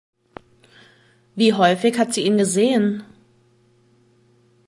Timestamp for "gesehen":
2.39-3.03